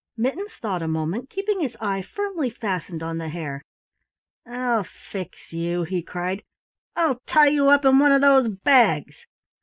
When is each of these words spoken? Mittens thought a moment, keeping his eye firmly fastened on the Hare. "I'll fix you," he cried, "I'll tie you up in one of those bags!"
Mittens 0.17 0.53
thought 0.59 0.81
a 0.81 0.87
moment, 0.87 1.29
keeping 1.29 1.59
his 1.59 1.77
eye 1.79 2.01
firmly 2.01 2.49
fastened 2.49 3.03
on 3.03 3.19
the 3.19 3.29
Hare. 3.29 3.61
"I'll 4.47 4.83
fix 4.83 5.53
you," 5.53 5.83
he 5.83 6.01
cried, 6.01 6.41
"I'll 6.95 7.19
tie 7.27 7.49
you 7.49 7.69
up 7.69 7.85
in 7.85 7.99
one 7.99 8.11
of 8.11 8.21
those 8.21 8.47
bags!" 8.47 9.27